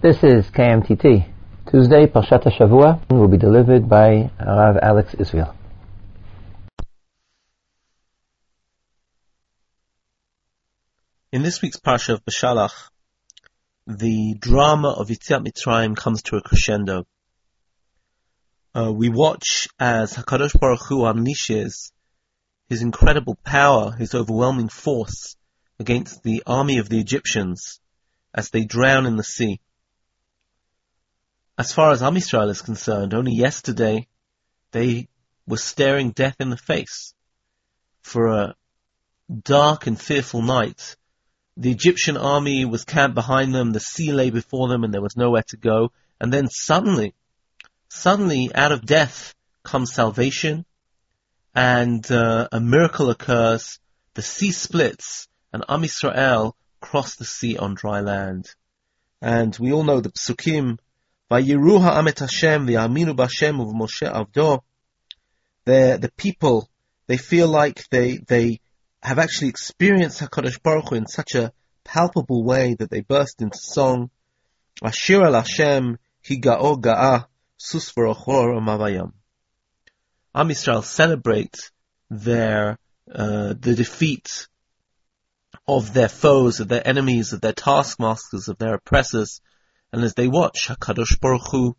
[0.00, 1.28] This is KMTT.
[1.68, 5.56] Tuesday, Parshat Shavua will be delivered by Rav Alex Israel.
[11.32, 12.70] In this week's Parsha of Beshalach,
[13.88, 17.04] the drama of Yetziat Mitzrayim comes to a crescendo.
[18.76, 21.90] Uh, we watch as Hakadosh Baruch Hu unleashes
[22.68, 25.34] his incredible power, his overwhelming force
[25.80, 27.80] against the army of the Egyptians
[28.32, 29.58] as they drown in the sea.
[31.58, 34.06] As far as Am Yisrael is concerned, only yesterday
[34.70, 35.08] they
[35.44, 37.14] were staring death in the face
[38.00, 38.54] for a
[39.42, 40.96] dark and fearful night.
[41.56, 45.16] The Egyptian army was camped behind them, the sea lay before them, and there was
[45.16, 45.90] nowhere to go.
[46.20, 47.12] And then suddenly,
[47.88, 50.64] suddenly out of death comes salvation,
[51.56, 53.80] and uh, a miracle occurs.
[54.14, 58.54] The sea splits, and Am Yisrael cross the sea on dry land.
[59.20, 60.78] And we all know the psukim,
[61.30, 64.60] Vayiru ha'am et Hashem v'yaminu b'Hashem of Moshe avdo.
[65.66, 66.70] The the people
[67.06, 68.60] they feel like they they
[69.02, 71.52] have actually experienced Hakadosh Baruch Hu in such a
[71.84, 74.10] palpable way that they burst into song.
[74.82, 77.26] Ashir al Hashem higao ga'a
[77.58, 79.12] sus v'rochor mavayam.
[80.34, 81.70] Am Yisrael celebrate
[82.08, 82.78] their
[83.14, 84.48] uh, the defeat
[85.66, 89.42] of their foes, of their enemies, of their taskmasters, of their oppressors,
[89.92, 91.76] and as they watch, Hakadosh Baruch Hu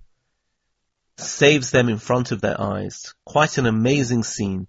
[1.17, 3.13] saves them in front of their eyes.
[3.25, 4.67] Quite an amazing scene.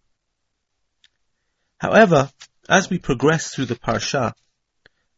[1.78, 2.30] However,
[2.68, 4.32] as we progress through the parsha,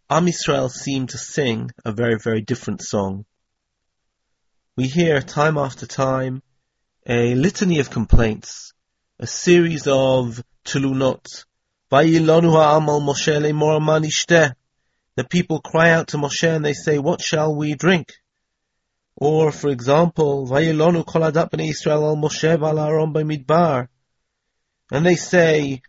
[0.08, 3.24] Am Yisrael seem to sing a very, very different song.
[4.76, 6.42] We hear time after time
[7.06, 8.74] a litany of complaints,
[9.18, 11.44] a series of tulunot.
[15.14, 18.12] The people cry out to Moshe and they say, what shall we drink?
[19.16, 23.88] Or, for example, Vayilonu koladat b'nei Yisrael al Moshe v'al b'midbar.
[24.90, 25.82] And they say,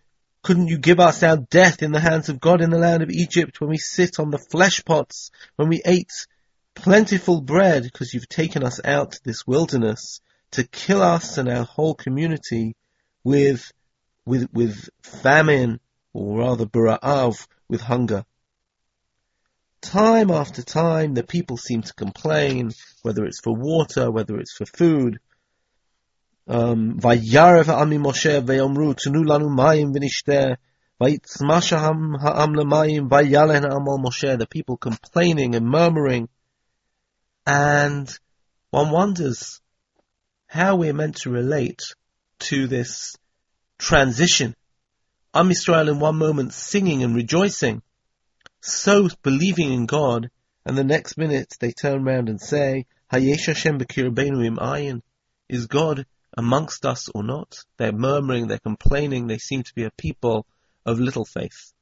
[0.43, 3.09] couldn't you give us our death in the hands of God in the land of
[3.09, 6.27] Egypt when we sit on the flesh pots, when we ate
[6.75, 10.19] plentiful bread, because you've taken us out to this wilderness
[10.51, 12.75] to kill us and our whole community
[13.23, 13.71] with,
[14.25, 15.79] with, with famine,
[16.11, 18.25] or rather bara'av, with hunger.
[19.83, 22.71] Time after time, the people seem to complain,
[23.01, 25.19] whether it's for water, whether it's for food.
[26.47, 26.99] Um,
[34.37, 36.29] The people complaining and murmuring.
[37.45, 38.09] And
[38.69, 39.59] one wonders
[40.47, 41.81] how we're meant to relate
[42.39, 43.17] to this
[43.77, 44.55] transition.
[45.33, 47.81] Am Yisrael in one moment singing and rejoicing,
[48.65, 50.31] so believing in God,
[50.65, 55.01] and the next minute they turn around and say, Hayesh Hashem im ayin.
[55.49, 56.05] Is God
[56.37, 57.59] amongst us or not?
[57.77, 60.47] They're murmuring, they're complaining, they seem to be a people
[60.85, 61.73] of little faith.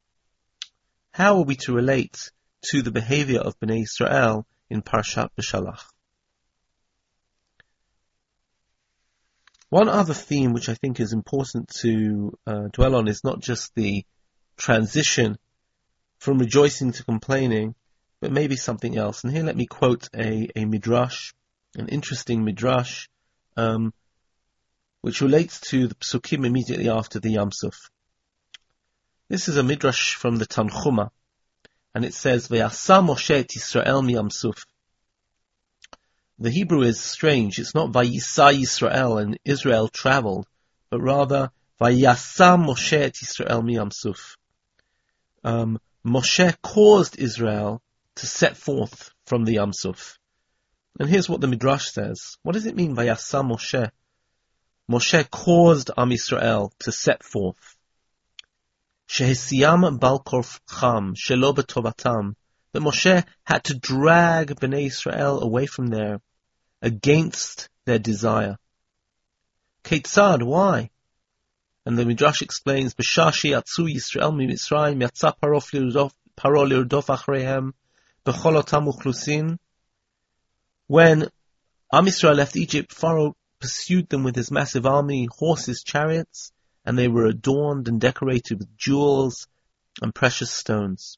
[1.12, 2.32] How are we to relate
[2.72, 5.84] to the behavior of Bnei Israel in Parshat Beshalach?
[9.70, 13.76] One other theme which I think is important to uh, dwell on is not just
[13.76, 14.04] the
[14.58, 15.38] transition
[16.22, 17.74] from rejoicing to complaining,
[18.20, 19.24] but maybe something else.
[19.24, 21.34] And here let me quote a, a midrash,
[21.76, 23.08] an interesting midrash,
[23.58, 23.92] um,
[25.02, 27.90] which relates to the psukim immediately after the Yam Suf.
[29.30, 31.10] This is a midrash from the Tanchuma,
[31.96, 34.64] and it says, "Ve'asa Moshe Yisrael mi Yam Suf."
[36.38, 37.58] The Hebrew is strange.
[37.58, 40.46] It's not Vayisa Yisrael and Israel traveled,
[40.92, 41.50] but rather
[41.82, 44.38] Vayasa Moshe Yisrael mi Yam Suf.
[45.44, 47.82] Um, Moshe caused Israel
[48.16, 50.18] to set forth from the Yam Suf.
[51.00, 52.38] And here's what the Midrash says.
[52.42, 53.92] What does it mean, by Vayasa Moshe?
[54.90, 57.78] Moshe caused Am Yisrael to set forth.
[59.08, 62.36] Shehesiyam balkorf cham, shelo betovatam.
[62.74, 66.22] That Moshe had to drag Bnei Israel away from there,
[66.82, 68.58] against their desire.
[69.84, 70.90] Ketzad, why?
[71.86, 75.60] And the Midrash explains, B'shashi atzu Yisrael miMitzrayim yatza paro
[77.08, 77.74] achreihem
[78.26, 79.58] uchlusin.
[80.88, 81.30] When
[81.94, 86.52] Am Yisrael left Egypt, Pharaoh pursued them with his massive army, horses, chariots,
[86.86, 89.48] and they were adorned and decorated with jewels
[90.02, 91.18] and precious stones.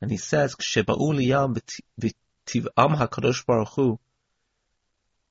[0.00, 0.54] And he says.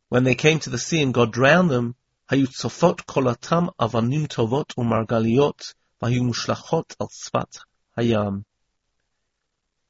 [0.09, 1.95] When they came to the sea and God drowned them,
[2.30, 7.56] היו צופות קולתם אבנים טובות ומרגליות, והיו מושלכות על שפת
[7.98, 8.42] hayam.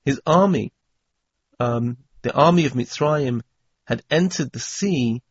[0.09, 0.69] His army
[1.59, 3.41] um, the army of Mitzrayim
[3.85, 5.23] had entered the sea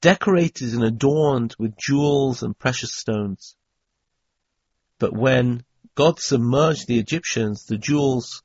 [0.00, 3.56] decorated and adorned with jewels and precious stones.
[4.98, 8.42] But when God submerged the Egyptians, the jewels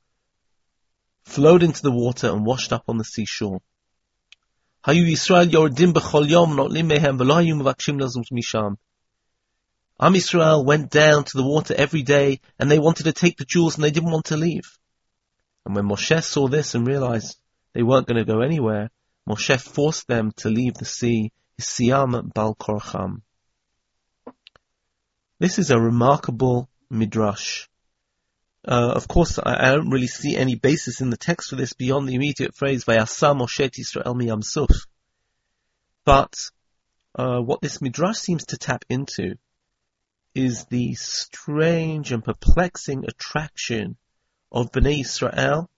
[1.24, 3.60] flowed into the water and washed up on the seashore.
[4.85, 8.75] Hayu Yisrael yordim b'chol yom notlim mehem v'lo hayu mevakshim lazum misham.
[9.99, 13.45] Am Yisrael went down to the water every day and they wanted to take the
[13.45, 14.77] jewels and they didn't want to leave.
[15.65, 17.35] And when Moshe saw this and realized
[17.73, 18.91] they weren't going to go anywhere,
[19.27, 23.23] Moshe forced them to leave the sea, Siyam Bal Korcham.
[25.39, 27.67] This is a remarkable midrash.
[28.67, 31.73] Uh, of course, I, I, don't really see any basis in the text for this
[31.73, 34.87] beyond the immediate phrase "Vayasa Moshe Yisrael miyam suf."
[36.03, 36.33] But
[37.13, 39.35] uh, what this midrash seems to tap into
[40.33, 43.97] is the strange and perplexing attraction
[44.51, 45.69] of Bnei Israel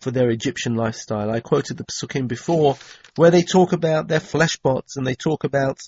[0.00, 1.30] for their Egyptian lifestyle.
[1.30, 2.76] I quoted the Psukim before
[3.16, 5.80] where they talk about their flesh pots and they talk about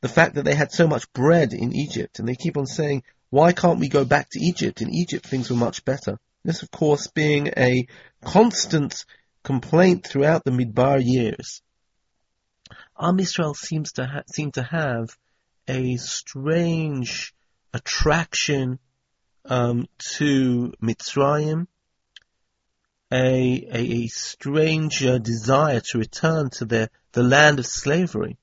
[0.00, 3.02] the fact that they had so much bread in Egypt and they keep on saying,
[3.30, 4.80] why can't we go back to Egypt?
[4.80, 6.18] In Egypt things were much better.
[6.44, 7.86] This of course being a
[8.22, 9.04] constant
[9.42, 11.62] complaint throughout the Midbar years.
[12.98, 15.16] Am Israel seems to ha- seem to have
[15.68, 17.34] a strange
[17.72, 18.78] attraction
[19.44, 19.86] um,
[20.16, 21.66] to Mitzrayim,
[23.12, 28.36] a, a, a strange uh, desire to return to the, the land of slavery.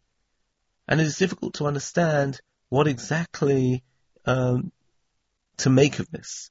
[0.87, 2.39] And it is difficult to understand
[2.69, 3.83] what exactly
[4.25, 4.71] um,
[5.57, 6.49] to make of this.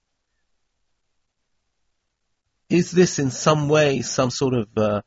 [2.68, 5.02] Is this in some way some sort of uh,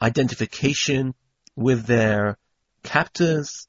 [0.00, 1.14] identification
[1.54, 2.38] with their
[2.82, 3.68] captors?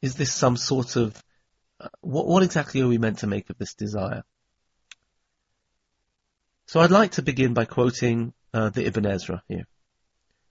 [0.00, 1.22] Is this some sort of
[1.80, 4.22] uh, what, what exactly are we meant to make of this desire?
[6.66, 9.66] So I'd like to begin by quoting uh, the Ibn Ezra here.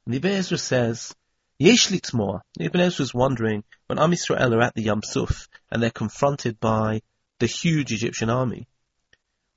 [0.05, 1.15] And the Ibn Ezra says,
[1.57, 2.41] Yesh litmor.
[2.59, 6.59] Ibn Ezra is wondering when Am Yisrael are at the Yam Suf and they're confronted
[6.59, 7.01] by
[7.39, 8.67] the huge Egyptian army.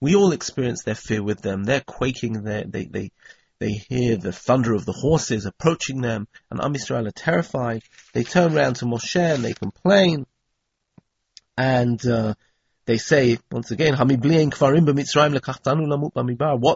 [0.06, 1.64] We all experience their fear with them.
[1.64, 2.44] They're quaking.
[2.44, 3.10] They're, they they
[3.58, 7.82] they hear the thunder of the horses approaching them, and Am Yisrael are terrified.
[8.12, 10.26] They turn around to Moshe and they complain,
[11.58, 12.34] and uh,
[12.84, 14.14] they say, once again, What,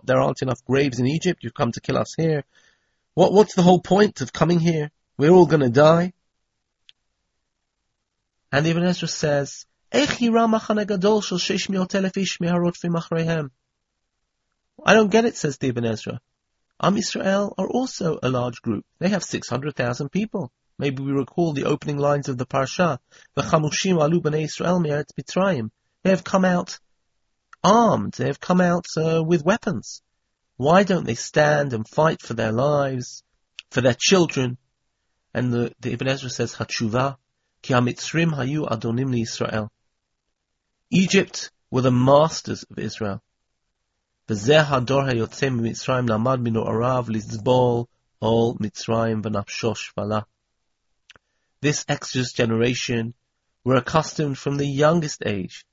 [0.07, 2.43] there aren't enough graves in Egypt, you've come to kill us here.
[3.15, 4.91] What, what's the whole point of coming here?
[5.17, 6.15] We're all gonna die.
[8.51, 10.07] And Ibn Ezra says, I
[14.95, 16.21] don't get it, says the Ibn Ezra.
[16.81, 18.87] Am Israel are also a large group.
[19.01, 20.53] They have 600,000 people.
[20.79, 22.99] Maybe we recall the opening lines of the Parsha.
[23.37, 25.71] V'chamushim alu b'nei Israel me'eretz.
[26.05, 26.79] They have come out
[27.65, 28.13] armed.
[28.15, 30.03] They have come out uh, with weapons.
[30.57, 33.25] Why don't they stand and fight for their lives,
[33.71, 34.57] for their children?
[35.35, 37.17] And the, the Ibn Ezra says, Hatshuva,
[37.63, 39.73] ki hamitzrim hayu adonim Israel.
[40.92, 43.20] Egypt were the masters of Israel.
[44.30, 47.84] וזה הדור היוצא ממצרים למד מנועריו לסבול
[48.24, 50.20] all מצרים ונפשוש פלה.
[51.62, 53.14] This Exodus generation
[53.64, 55.66] were accustomed from the youngest age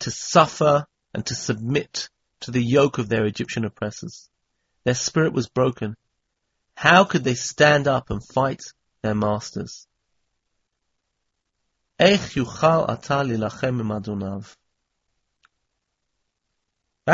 [0.00, 2.08] to suffer and to submit
[2.40, 4.28] to the yoke of their Egyptian oppressors.
[4.84, 5.96] Their spirit was broken.
[6.74, 8.62] How could they stand up and fight
[9.02, 9.86] their masters?
[11.99, 12.35] That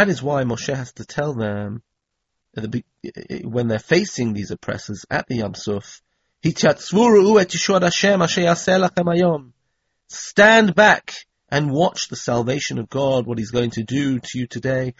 [0.09, 1.83] is why Moshe has to tell them
[3.43, 6.01] when they're facing these oppressors at the Yam Suf,
[10.09, 11.13] Stand back
[11.49, 14.95] and watch the salvation of God, what He's going to do to you today.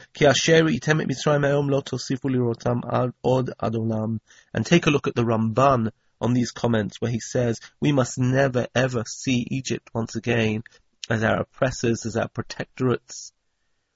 [4.53, 5.91] And take a look at the Ramban
[6.23, 10.63] on these comments where he says, we must never ever see Egypt once again
[11.09, 13.33] as our oppressors, as our protectorates.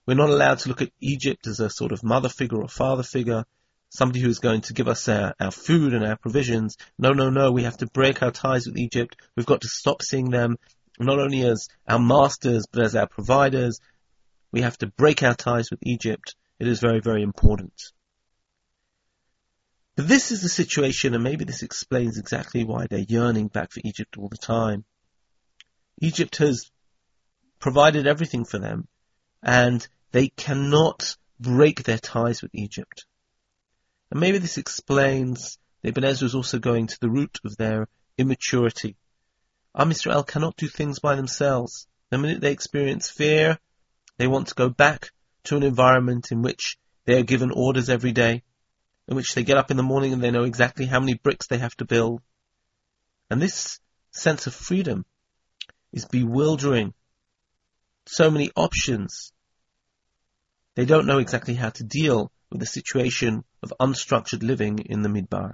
[0.06, 3.04] We're not allowed to look at Egypt as a sort of mother figure or father
[3.04, 3.46] figure,
[3.90, 6.76] somebody who is going to give us our, our food and our provisions.
[7.00, 9.16] No, no, no, we have to break our ties with Egypt.
[9.36, 10.58] We've got to stop seeing them
[11.00, 13.80] not only as our masters, but as our providers.
[14.52, 16.36] We have to break our ties with Egypt.
[16.60, 17.74] It is very, very important.
[19.98, 23.82] But this is the situation, and maybe this explains exactly why they're yearning back for
[23.84, 24.86] Egypt all the time.
[26.00, 26.72] Egypt has
[27.60, 28.88] provided everything for them,
[29.44, 33.06] and they cannot break their ties with Egypt.
[34.10, 37.90] And maybe this explains that Ibn Ezra is also going to the root of their
[38.18, 38.96] immaturity
[39.80, 41.88] Am Israel cannot do things by themselves.
[42.10, 43.60] The minute they experience fear,
[44.18, 45.12] they want to go back
[45.44, 48.42] to an environment in which they are given orders every day.
[49.08, 51.48] In which they get up in the morning and they know exactly how many bricks
[51.48, 52.22] they have to build.
[53.30, 53.80] And this
[54.12, 55.06] sense of freedom
[55.94, 56.94] is bewildering.
[58.06, 59.32] So many options.
[60.76, 65.10] They don't know exactly how to deal with the situation of unstructured living in the
[65.10, 65.54] Midbar.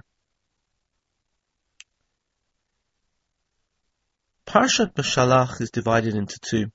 [4.46, 6.70] Parshat Beshalach is divided into two.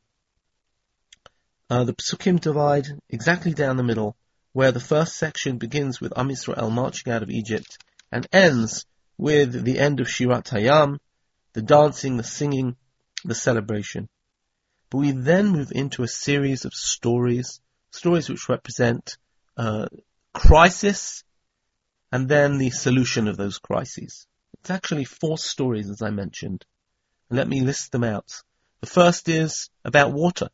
[1.69, 4.17] Uh, the Psukim divide exactly down the middle,
[4.59, 7.77] where the first section begins with Am Yisrael marching out of Egypt
[8.11, 8.85] and ends
[9.17, 10.97] with the end of Shirat Hayam,
[11.53, 12.75] the dancing, the singing,
[13.23, 14.09] the celebration.
[14.89, 17.61] But we then move into a series of stories,
[17.91, 19.17] stories which represent
[19.55, 19.87] uh,
[20.33, 21.23] crisis
[22.11, 24.27] and then the solution of those crises.
[24.59, 26.65] It's actually four stories, as I mentioned.
[27.29, 28.29] Let me list them out.
[28.81, 30.49] The first is about water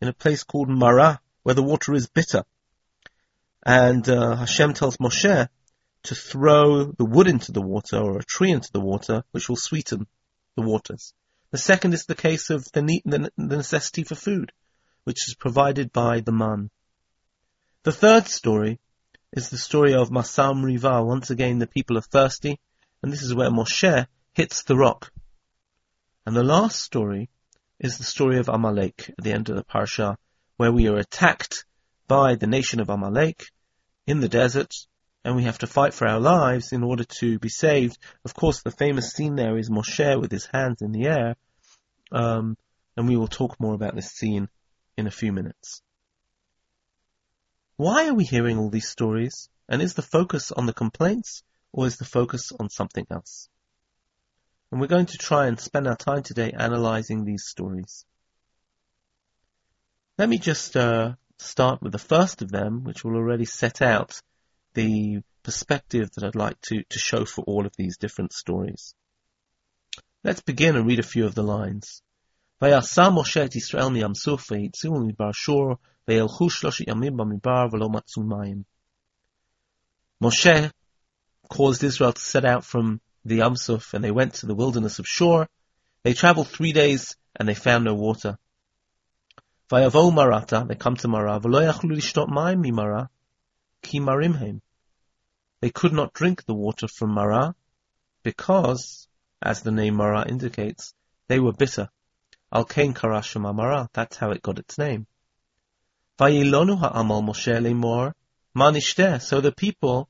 [0.00, 2.44] in a place called Marah, where the water is bitter.
[3.64, 5.48] And uh, Hashem tells Moshe
[6.04, 9.56] to throw the wood into the water or a tree into the water, which will
[9.56, 10.06] sweeten
[10.54, 11.14] the waters.
[11.50, 14.52] The second is the case of the, ne- the, necessity for food,
[15.04, 16.70] which is provided by the man.
[17.84, 18.80] The third story
[19.32, 21.02] is the story of Masam Riva.
[21.02, 22.60] Once again, the people are thirsty,
[23.02, 25.10] and this is where Moshe hits the rock.
[26.26, 27.30] And the last story
[27.78, 30.16] is the story of Amalek at the end of the parsha,
[30.56, 31.64] where we are attacked
[32.08, 33.46] by the nation of Amalek
[34.06, 34.74] in the desert,
[35.24, 37.98] and we have to fight for our lives in order to be saved.
[38.24, 41.36] Of course, the famous scene there is Moshe with his hands in the air,
[42.12, 42.56] um,
[42.96, 44.48] and we will talk more about this scene
[44.96, 45.82] in a few minutes.
[47.76, 49.48] Why are we hearing all these stories?
[49.68, 51.42] And is the focus on the complaints,
[51.72, 53.48] or is the focus on something else?
[54.70, 58.04] And we're going to try and spend our time today analyzing these stories.
[60.18, 64.21] Let me just uh, start with the first of them, which will already set out
[64.73, 68.93] the perspective that I'd like to, to show for all of these different stories.
[70.23, 72.01] Let's begin and read a few of the lines.
[72.61, 75.75] ויעשה משה את ישראל מים סוף ויצאו מדבר שור
[76.07, 78.63] וילכו שלושת ימים במדבר ולא מצאו מים.
[80.23, 80.71] Moshe
[81.47, 85.07] caused Israel to set out from the Yamsuf and they went to the wilderness of
[85.07, 85.47] Shur.
[86.03, 88.37] They traveled three days and they found no water.
[89.70, 93.08] Vayavo Marata, they come to yachlu lishtot mimara,
[93.82, 94.60] ki.
[95.60, 97.54] They could not drink the water from Mara,
[98.22, 99.08] because,
[99.40, 100.92] as the name Mara indicates,
[101.28, 101.88] they were bitter.
[102.52, 105.06] Al kain karasham Marah, that's how it got its name.
[106.18, 108.12] Vayilonu ha'amal Moshe lemor,
[108.54, 110.08] manishteh, so the people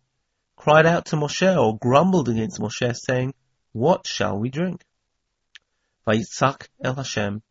[0.56, 3.34] cried out to Moshe or grumbled against Moshe saying,
[3.72, 4.84] what shall we drink?
[6.06, 7.42] Vayitzak el Hashem,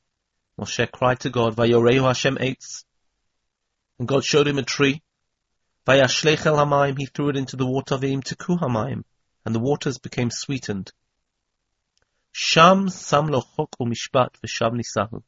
[0.60, 2.84] Moshe cried to God, Vayorehu Hashem eitz.
[3.98, 5.02] And God showed him a tree.
[5.88, 9.04] Vayashlech el hamayim, he threw it into the water, v'im teku hamayim,
[9.46, 10.92] and the waters became sweetened.
[12.32, 15.24] Sham sam lo chok u'mishpat v'sham nisahu.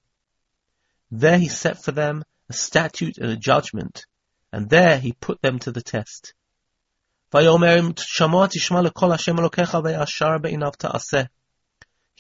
[1.11, 4.05] There he set for them a statute and a judgment,
[4.51, 6.33] and there he put them to the test.
[7.31, 7.43] He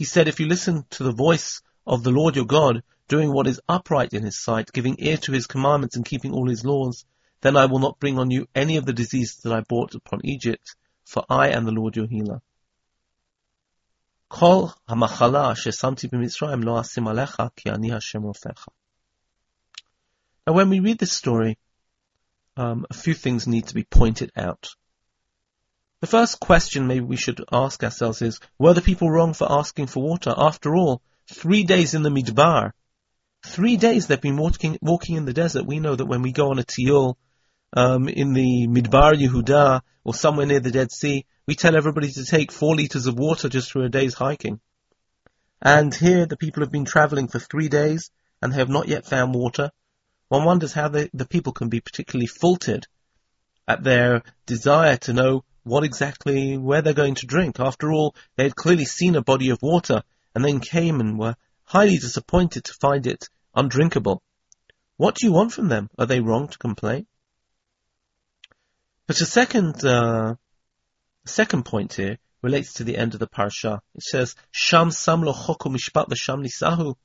[0.03, 3.61] said, if you listen to the voice of the Lord your God, doing what is
[3.69, 7.05] upright in his sight, giving ear to his commandments and keeping all his laws,
[7.41, 10.21] then I will not bring on you any of the diseases that I brought upon
[10.23, 12.41] Egypt, for I am the Lord your healer.
[18.23, 18.67] Rofecha.
[20.47, 21.57] Now when we read this story,
[22.57, 24.69] um, a few things need to be pointed out.
[26.01, 29.87] The first question maybe we should ask ourselves is, were the people wrong for asking
[29.87, 30.33] for water?
[30.35, 32.73] After all, three days in the Midbar,
[33.47, 35.65] Three days they've been walking, walking in the desert.
[35.65, 37.15] We know that when we go on a tiyul,
[37.71, 42.25] um, in the Midbar Yehuda or somewhere near the Dead Sea, we tell everybody to
[42.25, 44.59] take four liters of water just for a day's hiking.
[45.61, 48.11] And here the people have been traveling for three days
[48.41, 49.71] and they have not yet found water.
[50.27, 52.87] One wonders how the, the people can be particularly faulted
[53.67, 57.59] at their desire to know what exactly, where they're going to drink.
[57.59, 61.35] After all, they had clearly seen a body of water and then came and were
[61.63, 64.21] highly disappointed to find it undrinkable.
[64.97, 65.89] What do you want from them?
[65.97, 67.07] Are they wrong to complain?
[69.07, 70.35] But a second, uh,
[71.25, 73.79] second point here relates to the end of the parsha.
[73.93, 76.95] It says, Sham sam lo mishpat v'sham nisahu.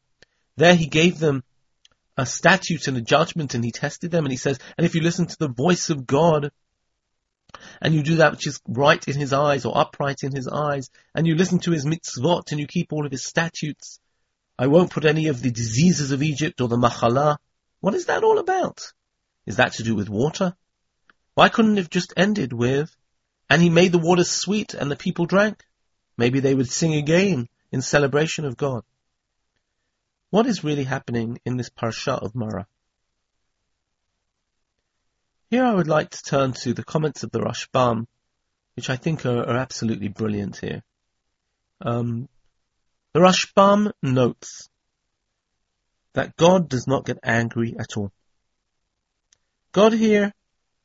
[0.57, 1.45] There he gave them
[2.17, 5.01] a statute and a judgment and he tested them and he says, and if you
[5.01, 6.51] listen to the voice of God,
[7.81, 10.91] and you do that which is right in his eyes or upright in his eyes,
[11.15, 14.01] and you listen to his mitzvot and you keep all of his statutes,
[14.61, 17.39] I won't put any of the diseases of Egypt or the machala.
[17.81, 18.93] What is that all about?
[19.47, 20.55] Is that to do with water?
[21.33, 22.95] Why couldn't it have just ended with
[23.49, 25.65] And he made the waters sweet and the people drank.
[26.19, 28.85] Maybe they would sing again in celebration of God.
[30.29, 32.67] What is really happening in this parsha of Mara?
[35.49, 38.07] Here I would like to turn to the comments of the Rashbam,
[38.77, 40.83] which I think are, are absolutely brilliant here.
[41.81, 42.29] Um,
[43.13, 44.69] the Rashbam notes
[46.15, 48.13] that God does not get angry at all.
[49.73, 50.33] God here,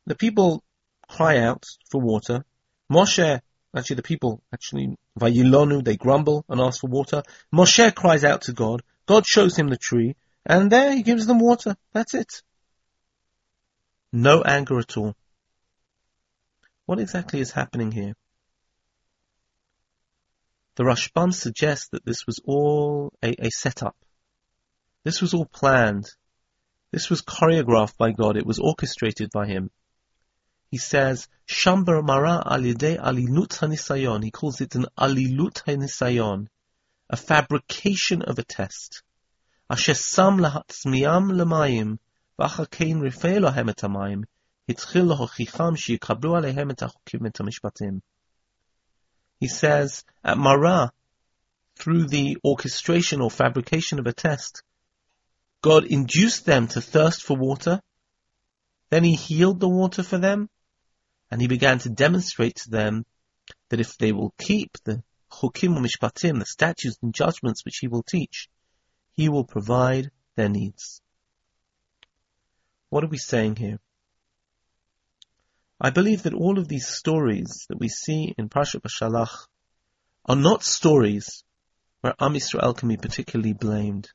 [0.06, 0.64] the people
[1.08, 2.44] cry out for water.
[2.92, 3.42] Moshe,
[3.76, 7.24] actually the people, actually, Vayilonu, they grumble and ask for water.
[7.54, 8.82] Moshe cries out to God.
[9.08, 10.16] God shows him the tree,
[10.46, 11.76] and there he gives them water.
[11.94, 12.42] That's it.
[14.12, 15.16] No anger at all.
[16.86, 18.16] What exactly is happening here?
[20.76, 23.96] The Rashbam suggests that this was all a, a setup.
[25.06, 26.06] This was all planned.
[26.92, 28.36] This was choreographed by God.
[28.36, 29.72] It was orchestrated by Him.
[30.70, 34.24] He says, Shambar Mara Alide Alilut Hanisayon.
[34.24, 36.48] He calls it an Alilut Hanisayon,
[37.10, 39.04] a fabrication of a test.
[39.72, 42.00] Ashesam Lahatzmiam Lamayim,
[42.38, 44.24] Vachakein Rifelohem Etamayim,
[44.68, 48.02] Hitchil Hochicham Shikabru Alehem Etachukim Etamishpatim.
[49.40, 50.92] He says, at Marah,
[51.76, 54.64] through the orchestration or fabrication of a test,
[55.62, 57.82] God induced them to thirst for water,
[58.90, 60.50] then he healed the water for them,
[61.30, 63.06] and he began to demonstrate to them
[63.70, 68.04] that if they will keep the chukim mishpatim, the statutes and judgments which he will
[68.04, 68.48] teach,
[69.14, 71.02] he will provide their needs.
[72.90, 73.80] What are we saying here?
[75.80, 79.48] I believe that all of these stories that we see in Parshat Bashalach
[80.26, 81.44] are not stories
[82.00, 84.10] where Am Yisrael can be particularly blamed.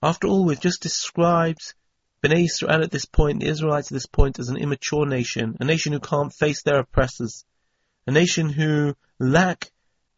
[0.00, 1.74] After all, we've just described
[2.22, 5.64] Bnei Israel at this point, the Israelites at this point, as an immature nation, a
[5.64, 7.44] nation who can't face their oppressors,
[8.06, 9.72] a nation who lack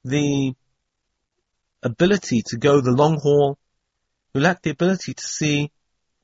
[0.04, 0.54] the
[1.82, 3.58] ability to go the long haul,
[4.34, 5.72] who lack the ability to see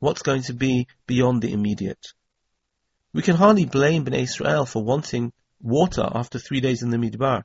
[0.01, 2.13] what's going to be beyond the immediate.
[3.13, 7.43] We can hardly blame Bnei Israel for wanting water after three days in the Midbar.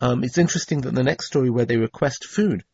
[0.00, 2.64] Um, it's interesting that the next story where they request food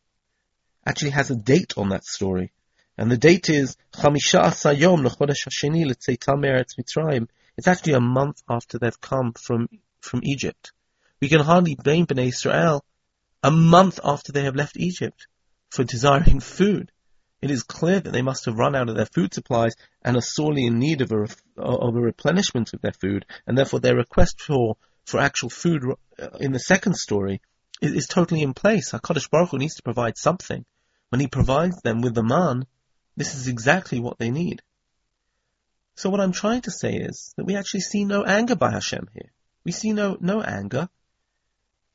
[0.85, 2.51] actually has a date on that story.
[2.97, 7.27] And the date is Chamisha Asayom L'chodesh Hasheni Mitzrayim.
[7.57, 9.69] It's actually a month after they've come from,
[10.01, 10.71] from Egypt.
[11.21, 12.83] We can hardly blame Bnei Israel
[13.43, 15.27] a month after they have left Egypt
[15.69, 16.91] for desiring food
[17.43, 20.21] it is clear that they must have run out of their food supplies and are
[20.21, 21.27] sorely in need of a,
[21.57, 25.83] of a replenishment of their food, and therefore their request for, for actual food
[26.17, 27.41] uh, in the second story
[27.81, 28.93] is, is totally in place.
[28.93, 30.63] HaKadosh Baruch Hu needs to provide something.
[31.09, 32.65] When he provides them with the man,
[33.17, 34.61] this is exactly what they need.
[35.95, 39.09] So what I'm trying to say is that we actually see no anger by Hashem
[39.13, 39.33] here.
[39.65, 40.87] We see no, no anger.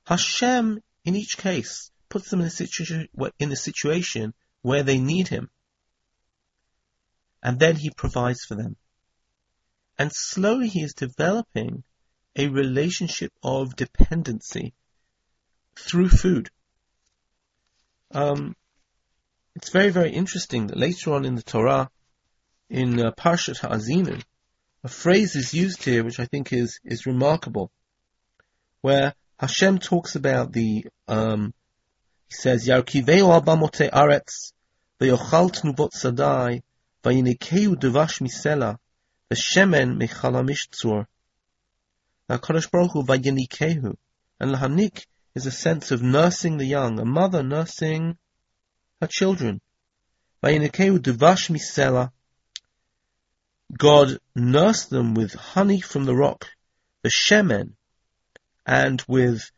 [0.04, 5.50] Hashem, in each case, puts them in a, in a situation where they need him.
[7.42, 8.76] And then he provides for them.
[9.98, 11.82] And slowly he is developing
[12.36, 14.74] a relationship of dependency
[15.76, 16.50] through food.
[18.12, 18.54] Um,
[19.54, 21.90] it's very, very interesting that later on in the Torah,
[22.70, 24.22] in uh, Parshat Ha'azinu,
[24.84, 27.72] a phrase is used here which I think is, is remarkable,
[28.80, 31.52] where Hashem talks about the um,
[32.28, 34.52] he says, Yarkiveu al bamote aretz,
[35.00, 36.62] ve'yochal tnubot sadai,
[37.02, 38.78] va'yinikeu devash misela,
[39.30, 41.06] ve'shemen mechalamish tzur.
[42.28, 43.96] Now, Kadosh Baruch Hu va'yinikehu,
[44.40, 48.18] and lahanik is a sense of nursing the young, a mother nursing
[49.00, 49.62] her children.
[50.42, 52.12] Va'yinikeu devash misela,
[53.74, 56.46] God nursed them with honey from the rock,
[57.02, 57.72] the shemen,
[58.66, 59.50] and with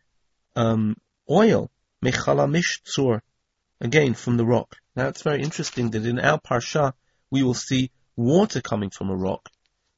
[0.54, 0.96] um,
[1.28, 1.68] oil
[2.04, 3.20] Mechalamish Tzur,
[3.80, 4.76] again from the rock.
[4.96, 6.92] Now it's very interesting that in our Parsha
[7.30, 9.48] we will see water coming from a rock,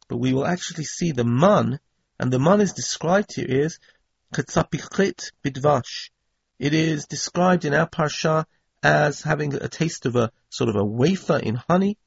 [0.08, 1.78] but we will actually see the man,
[2.18, 3.78] and the man is described here is
[4.34, 6.10] Katzapichit Bidvash.
[6.58, 8.46] It is described in our Parsha
[8.82, 11.98] as having a taste of a sort of a wafer in honey.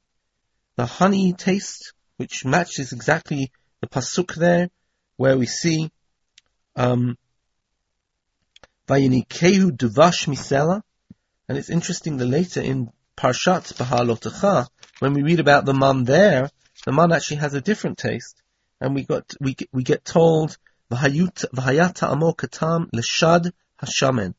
[0.76, 4.70] The honey taste, which matches exactly the pasuk there,
[5.16, 5.90] where we see
[6.74, 7.16] um,
[8.88, 10.82] Vayinikehu Duvash Misela.
[11.48, 14.66] And it's interesting that later in Parshat Bahalotecha,
[14.98, 16.50] when we read about the man there,
[16.84, 18.42] the man actually has a different taste.
[18.80, 20.56] And we got, we, we get told,
[20.90, 23.50] Vahayata Amo Katam Leshad
[23.82, 24.34] Hashamen.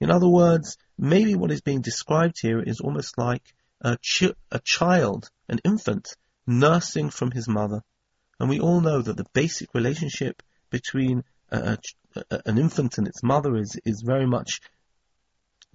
[0.00, 3.42] In other words, maybe what is being described here is almost like
[3.80, 6.14] a, chi- a child, an infant,
[6.46, 7.82] nursing from his mother.
[8.38, 13.78] And we all know that the basic relationship between an infant and its mother is,
[13.84, 14.60] is very much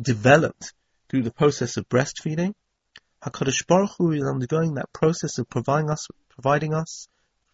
[0.02, 0.74] developed
[1.10, 2.54] through the process of breastfeeding.
[3.24, 7.08] HaKadosh Baruch Hu is undergoing that process of providing us, providing us,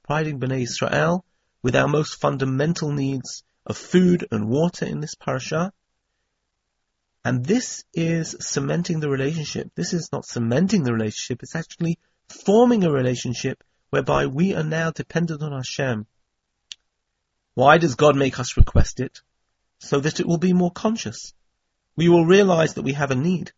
[0.03, 1.23] providing Bnei Israel
[1.61, 5.71] with our most fundamental needs of food and water in this parasha.
[7.23, 9.69] And this is cementing the relationship.
[9.75, 14.91] This is not cementing the relationship, it's actually forming a relationship whereby we are now
[14.91, 16.07] dependent on Hashem.
[17.53, 19.21] Why does God make us request it?
[19.79, 21.33] So that it will be more conscious.
[21.95, 23.51] We will realize that we have a need.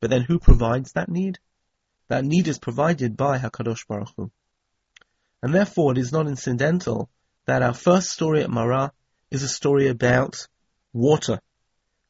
[0.00, 1.38] But then who provides that need?
[2.08, 4.30] That need is provided by HaKadosh Baruch Hu.
[5.42, 7.10] And therefore it is not incidental
[7.46, 8.92] that our first story at Marah
[9.30, 10.46] is a story about
[10.92, 11.40] water.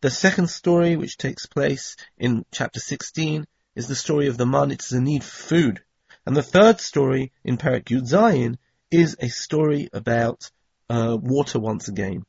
[0.00, 4.70] The second story, which takes place in chapter 16, is the story of the man.
[4.70, 5.82] It's the need for food.
[6.24, 8.58] And the third story in Perek Yud
[8.90, 10.50] is a story about
[10.88, 12.24] uh, water once again.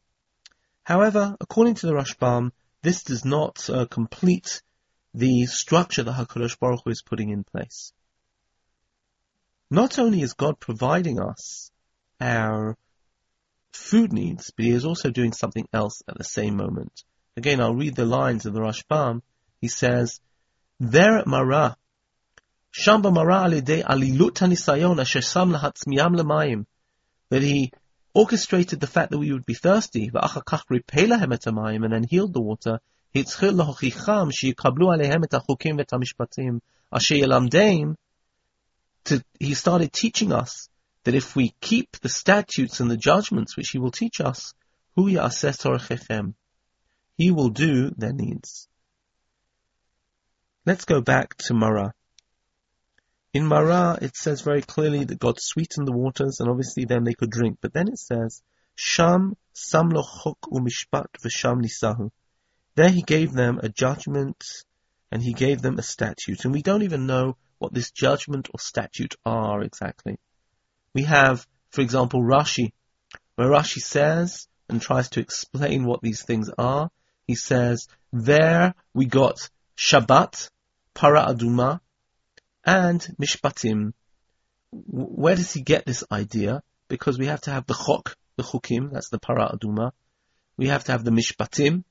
[0.83, 4.61] However, according to the Rashbam, this does not uh, complete
[5.13, 7.91] the structure that HaKadosh Baruch Hu is putting in place.
[9.69, 11.71] Not only is God providing us
[12.21, 12.77] our
[13.73, 17.03] food needs, but He is also doing something else at the same moment.
[17.35, 19.21] Again, I'll read the lines of the Rashbam.
[19.59, 20.19] He says,
[20.79, 21.75] There at Marah,
[22.73, 26.65] Shamba Marah alilut hanisayon asher sam lahatzmiyam lemayim,
[27.29, 27.71] that He
[28.14, 31.92] orchestrated the fact that we would be thirsty, ואחר כך ריפא להם את המים, and
[31.92, 32.78] then healed the water,
[33.14, 36.58] התחיל להוכיחם שיקבלו עליהם את החוקים ואת המשפטים,
[36.90, 37.94] אשר ילמדם,
[39.40, 40.68] he started teaching us
[41.04, 44.54] that if we keep the statutes and the judgments which he will teach us,
[44.94, 46.34] hu ya'aseh torchechem,
[47.16, 48.68] he will do their needs.
[50.64, 51.92] Let's go back to Marah.
[53.37, 57.13] In Marah, it says very clearly that God sweetened the waters, and obviously then they
[57.13, 57.59] could drink.
[57.61, 58.41] But then it says,
[58.73, 62.09] Sham samlo chok umishpat v'sham nisahu.
[62.73, 64.43] There he gave them a judgment,
[65.11, 66.45] and he gave them a statute.
[66.45, 70.17] And we don't even know what this judgment or statute are exactly.
[70.95, 72.71] We have, for example, Rashi,
[73.35, 76.89] where Rashi says and tries to explain what these things are.
[77.27, 79.47] He says, there we got
[79.77, 80.49] Shabbat,
[80.95, 81.81] Para Aduma,
[82.67, 83.93] and Mishpatim.
[84.71, 86.61] Where does he get this idea?
[86.89, 89.91] Because we have to have the Chok, the Chukim, that's the Para Aduma.
[90.57, 91.85] We have to have the Mishpatim.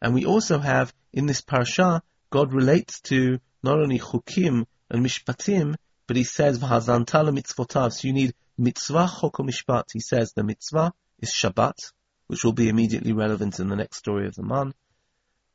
[0.00, 5.76] And we also have, in this parasha, God relates to not only Chukim and Mishpatim,
[6.06, 7.92] but he says, V'hazantala mitzvotav.
[7.92, 9.92] So you need mitzvah, chok, mishpat.
[9.92, 11.92] He says the mitzvah is Shabbat,
[12.28, 14.72] which will be immediately relevant in the next story of the man.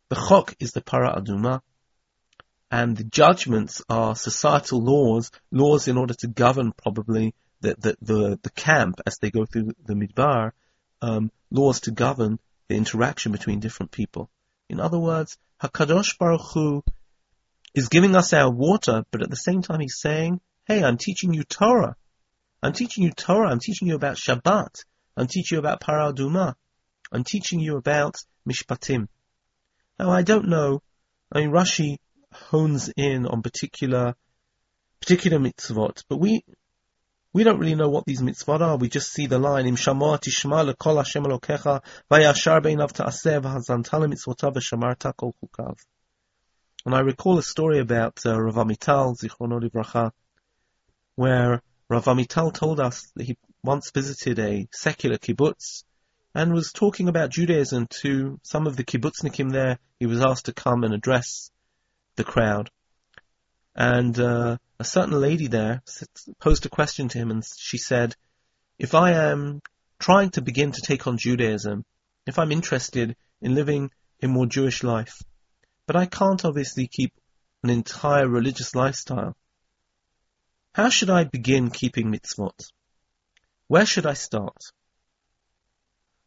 [0.10, 1.62] The chok is the para aduma,
[2.72, 8.40] and the judgments are societal laws, laws in order to govern probably the, the, the,
[8.42, 10.52] the camp as they go through the midbar,
[11.02, 14.30] um, laws to govern the interaction between different people.
[14.70, 16.84] In other words, Hakadosh Baruch Hu
[17.76, 21.34] is giving us our water, but at the same time he's saying, hey, I'm teaching
[21.34, 21.98] you Torah.
[22.64, 23.50] I'm teaching you Torah.
[23.50, 24.86] I'm teaching you about Shabbat.
[25.18, 26.56] I'm teaching you about Paraduma.
[27.12, 28.16] I'm teaching you about
[28.48, 29.10] Mishpatim.
[30.00, 30.82] Now I don't know.
[31.34, 31.98] I mean, Rashi
[32.34, 34.16] hones in on particular,
[35.00, 36.44] particular mitzvot, but we,
[37.34, 38.78] we don't really know what these mitzvot are.
[38.78, 45.16] We just see the line, Im shamor tishma lekol Hashem elokecha, vayashar beinav mitzvotav v'shamarta
[45.16, 45.78] kol chukav.
[46.86, 50.12] And I recall a story about uh, Rav Amital, Zichrono Livracha,
[51.16, 55.84] where Rav Amital told us that he once visited a secular kibbutz
[56.34, 59.78] and was talking about Judaism to some of the kibbutznikim there.
[60.00, 61.52] He was asked to come and address
[62.16, 62.70] the crowd.
[63.76, 65.82] And uh, a certain lady there
[66.40, 68.16] posed a question to him and she said,
[68.78, 69.62] if I am
[70.00, 71.86] trying to begin to take on Judaism,
[72.26, 75.22] if I'm interested in living a more Jewish life,
[75.88, 77.14] but I can't obviously keep
[77.64, 79.36] an entire religious lifestyle.
[80.74, 82.72] How should I begin keeping mitzvot?
[83.68, 84.58] Where should I start?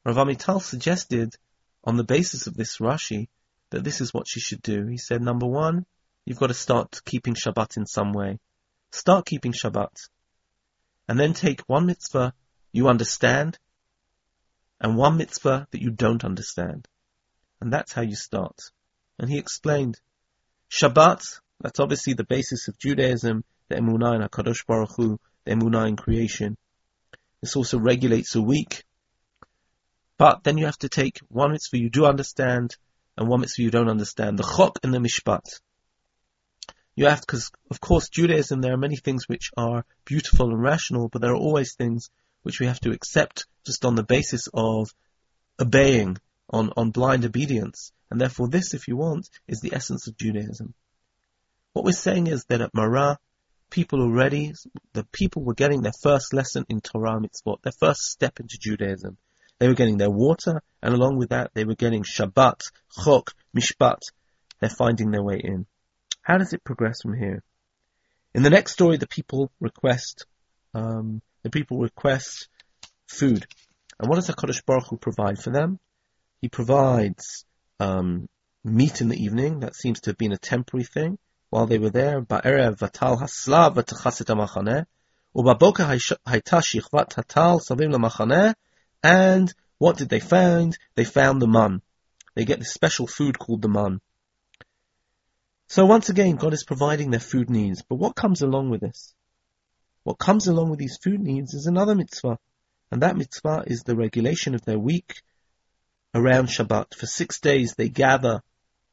[0.04, 1.34] Rav Amital suggested,
[1.82, 3.28] on the basis of this Rashi,
[3.74, 4.86] that this is what she should do.
[4.86, 5.84] He said, number one,
[6.24, 8.38] you've got to start keeping Shabbat in some way.
[8.92, 10.08] Start keeping Shabbat.
[11.08, 12.34] And then take one mitzvah
[12.70, 13.58] you understand
[14.80, 16.86] and one mitzvah that you don't understand.
[17.60, 18.56] And that's how you start.
[19.18, 19.98] And he explained,
[20.70, 25.88] Shabbat, that's obviously the basis of Judaism, the Emunah in HaKadosh Baruch Hu, the Emunah
[25.88, 26.56] in creation.
[27.40, 28.84] This also regulates a week.
[30.16, 32.76] But then you have to take one mitzvah you do understand
[33.16, 35.60] and one mitzvah you don't understand, the Chok and the Mishpat.
[36.96, 41.08] You have, because of course Judaism, there are many things which are beautiful and rational,
[41.08, 42.10] but there are always things
[42.42, 44.90] which we have to accept just on the basis of
[45.58, 46.18] obeying,
[46.50, 47.92] on, on blind obedience.
[48.10, 50.74] And therefore this, if you want, is the essence of Judaism.
[51.72, 53.18] What we're saying is that at Marah,
[53.70, 54.52] people already,
[54.92, 59.16] the people were getting their first lesson in Torah mitzvot, their first step into Judaism.
[59.58, 62.60] They were getting their water, and along with that, they were getting Shabbat,
[63.02, 64.00] Chok, Mishpat.
[64.60, 65.66] They're finding their way in.
[66.22, 67.42] How does it progress from here?
[68.34, 70.26] In the next story, the people request,
[70.74, 72.48] um, the people request
[73.06, 73.46] food.
[73.98, 75.78] And what does HaKadosh Baruch Hu provide for them?
[76.40, 77.44] He provides
[77.78, 78.28] um,
[78.64, 79.60] meat in the evening.
[79.60, 81.18] That seems to have been a temporary thing
[81.50, 82.20] while they were there.
[82.22, 83.76] Ba'erev haslav.
[85.36, 85.84] U'baboka
[86.26, 88.54] hatal savim lamachaneh.
[89.04, 90.76] And what did they find?
[90.94, 91.82] They found the man.
[92.34, 94.00] They get this special food called the man.
[95.68, 97.82] So once again, God is providing their food needs.
[97.82, 99.14] But what comes along with this?
[100.04, 102.38] What comes along with these food needs is another mitzvah.
[102.90, 105.20] And that mitzvah is the regulation of their week
[106.14, 106.94] around Shabbat.
[106.94, 108.42] For six days they gather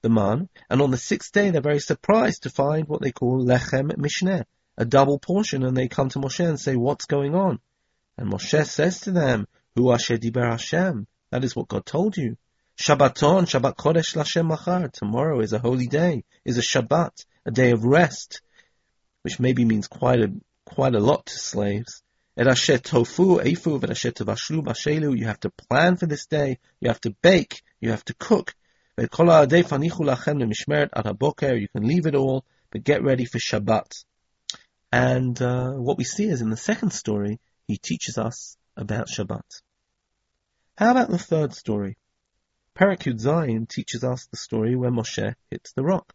[0.02, 3.46] the man, and on the sixth day they're very surprised to find what they call
[3.46, 4.44] lechem mishneh,
[4.78, 7.60] a double portion, and they come to Moshe and say, what's going on?
[8.18, 12.38] And Moshe says to them, Hu asher Hashem, that is what God told you.
[12.78, 14.90] Shabbaton, Shabbat Kodesh Lashem Machar.
[14.90, 18.42] Tomorrow is a holy day, is a Shabbat, a day of rest,
[19.22, 20.32] which maybe means quite a
[20.66, 22.04] quite a lot to slaves.
[22.36, 22.62] You have
[25.42, 26.60] to plan for this day.
[26.80, 27.62] You have to bake.
[27.80, 28.56] You have to cook.
[28.98, 29.28] You can
[31.88, 34.06] leave it all, but get ready for Shabbat.
[34.92, 39.62] And uh, what we see is in the second story, he teaches us about Shabbat.
[40.78, 41.98] How about the third story?
[42.76, 46.14] Perek Yud Zayin teaches us the story where Moshe hits the rock.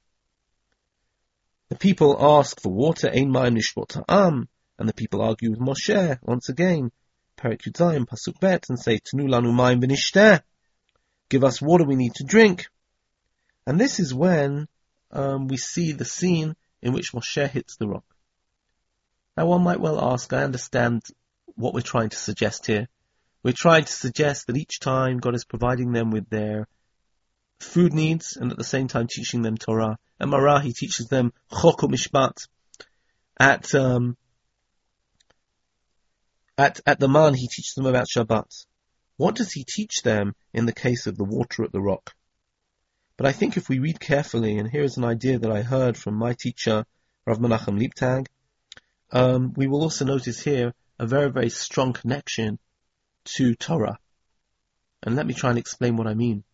[1.69, 6.49] The people ask for water, Ein Mayim Ta'am, and the people argue with Moshe, once
[6.49, 6.91] again,
[7.37, 10.43] Perek Yud Zayin, Pasuk Bet, and say, Tnu Lanu Mayim V'nishteh,
[11.29, 12.67] give us water we need to drink.
[13.67, 14.69] And this is when
[15.11, 18.05] um, we see the scene in which Moshe hits the rock.
[19.37, 21.03] Now one might well ask, I understand
[21.57, 22.89] what we're trying to suggest here.
[23.43, 26.69] We're trying to suggest that each time God is providing them with their
[27.61, 29.99] food needs and at the same time teaching them Torah.
[30.21, 32.47] At Marah, he teaches them Chok Mishpat.
[33.39, 34.17] At, um,
[36.57, 38.67] at, at the Man, he teaches them about Shabbat.
[39.17, 42.15] What does he teach them in the case of the water at the rock?
[43.17, 45.97] But I think if we read carefully, and here is an idea that I heard
[45.97, 46.85] from my teacher,
[47.27, 48.27] Rav Menachem Leibtag,
[49.13, 52.59] um, we will also notice here a very, very strong connection
[53.25, 53.99] to Torah.
[55.03, 56.45] And let me try and explain what I mean.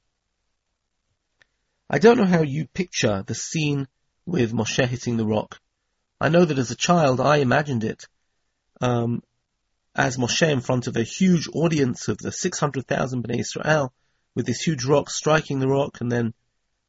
[1.89, 3.87] I don't know how you picture the scene
[4.27, 5.61] with Moshe hitting the rock.
[6.21, 8.07] I know that as a child I imagined it
[8.81, 9.23] um,
[9.95, 13.93] as Moshe in front of a huge audience of the 600,000 Bnei Israel
[14.35, 16.33] with this huge rock striking the rock and then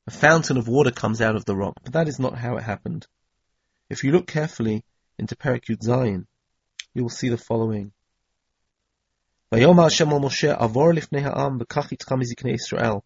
[0.08, 1.76] a fountain of water comes out of the rock.
[1.84, 3.08] But that is not how it happened.
[3.90, 4.84] If you look carefully
[5.18, 6.26] into Perek Yud Zayin,
[6.94, 7.92] you will see the following.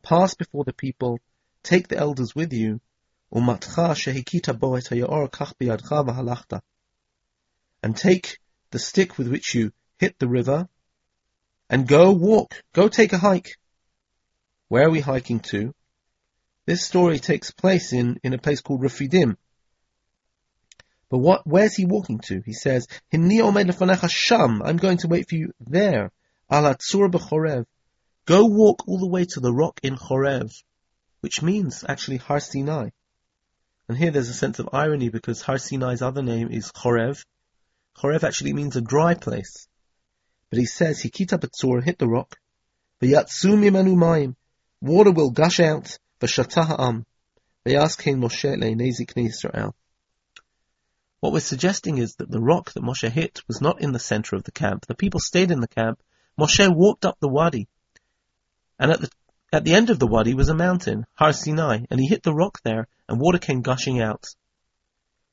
[0.03, 1.19] Pass before the people,
[1.63, 2.79] take the elders with you,
[7.83, 8.39] and take
[8.71, 10.69] the stick with which you hit the river,
[11.69, 13.57] and go walk, go take a hike.
[14.69, 15.73] Where are we hiking to?
[16.65, 19.37] This story takes place in, in a place called Rafidim.
[21.09, 22.41] But what, where's he walking to?
[22.45, 24.61] He says, sham.
[24.61, 26.11] I'm going to wait for you there.
[26.51, 27.65] Alatzur b'chorev.
[28.25, 30.51] Go walk all the way to the rock in Chorev,
[31.21, 32.89] which means actually Har Sinai.
[33.87, 37.23] And here there's a sense of irony because Har Sinai's other name is Chorev.
[37.97, 39.69] Chorev actually means a dry place.
[40.49, 42.37] But he says, Hikita Batsur, hit the rock.
[43.01, 44.35] V'yatsum yimanu mayim.
[44.81, 45.97] Water will gush out.
[46.19, 47.05] V'shatah ha'am.
[47.65, 49.73] V'yaskein Moshe le'nezik Israel.
[51.19, 54.35] What we're suggesting is that the rock that Moshe hit was not in the center
[54.35, 54.85] of the camp.
[54.85, 55.99] The people stayed in the camp
[56.39, 57.67] Moshe walked up the wadi,
[58.77, 59.09] and at the
[59.51, 62.33] at the end of the wadi was a mountain, Har Sinai, and he hit the
[62.33, 64.27] rock there, and water came gushing out.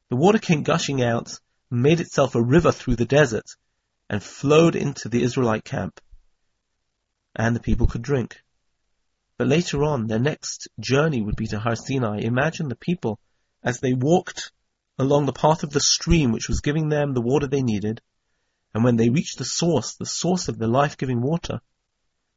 [0.09, 1.39] The water came gushing out,
[1.71, 3.57] made itself a river through the desert,
[4.09, 6.01] and flowed into the Israelite camp,
[7.37, 8.43] and the people could drink.
[9.37, 12.21] But later on, their next journey would be to Har Sinai.
[12.21, 13.19] Imagine the people
[13.63, 14.53] as they walked
[14.99, 18.01] along the path of the stream which was giving them the water they needed,
[18.73, 21.61] and when they reached the source, the source of the life-giving water,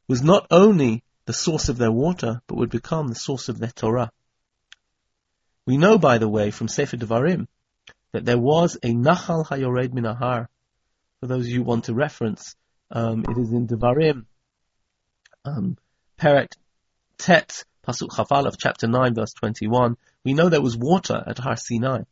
[0.06, 3.70] was not only the source of their water, but would become the source of their
[3.70, 4.10] Torah.
[5.66, 7.46] We know, by the way, from Sefer Devarim,
[8.12, 10.46] that there was a Nachal Hayored Minahar.
[11.20, 12.56] For those of you who want to reference,
[12.90, 14.24] um, it is in Devarim,
[15.44, 15.76] um,
[16.18, 16.52] Perek
[17.18, 19.96] Tet, Pasuk Chafal of chapter 9, verse 21.
[20.24, 22.02] We know there was water at Har Sinai.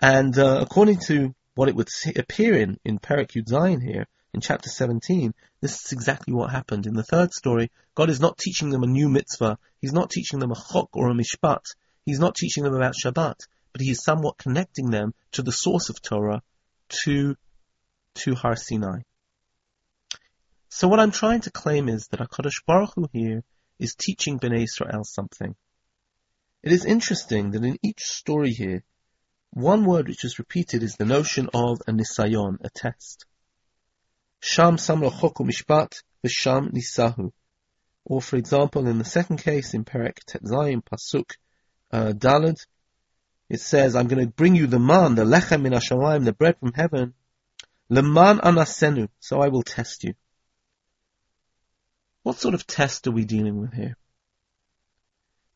[0.00, 4.70] And uh, according to what it would appear in, in Perek Yud here, in chapter
[4.70, 6.86] 17, this is exactly what happened.
[6.86, 9.58] In the third story, God is not teaching them a new mitzvah.
[9.80, 11.64] He's not teaching them a chok or a mishpat.
[12.06, 15.90] He's not teaching them about Shabbat, but he is somewhat connecting them to the source
[15.90, 16.42] of Torah,
[17.04, 17.36] to,
[18.14, 19.00] to Har Sinai.
[20.68, 23.42] So what I'm trying to claim is that HaKadosh Baruch Hu here
[23.78, 25.54] is teaching Bnei Israel something.
[26.62, 28.84] It is interesting that in each story here,
[29.52, 33.26] one word which is repeated is the notion of a nisayon, a test.
[34.40, 37.32] Sham samlo choku mishpat, v'sham nisahu.
[38.04, 41.32] Or for example, in the second case, in Perek Tet Zayin, Pasuk
[41.92, 42.64] uh, Dalet,
[43.48, 46.56] it says, I'm going to bring you the man, the lechem min hashamayim, the bread
[46.58, 47.14] from heaven,
[47.88, 50.14] leman anasenu, so I will test you.
[52.22, 53.96] What sort of test are we dealing with here?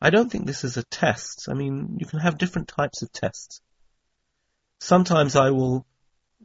[0.00, 1.48] I don't think this is a test.
[1.48, 3.60] I mean, you can have different types of tests.
[4.80, 5.86] Sometimes I will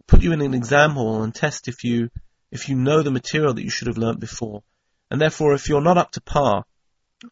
[0.07, 2.09] put you in an exam hall and test if you
[2.51, 4.63] if you know the material that you should have learnt before.
[5.11, 6.65] And therefore, if you're not up to par,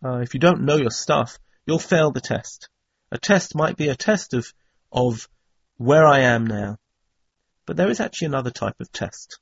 [0.04, 2.70] uh, if you don't know your stuff, you'll fail the test.
[3.12, 4.54] A test might be a test of,
[4.92, 5.28] of
[5.78, 6.78] where I am now.
[7.66, 9.40] But there is actually another type of test.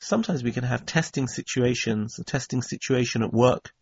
[0.00, 3.72] Sometimes we can have testing situations, a testing situation at work,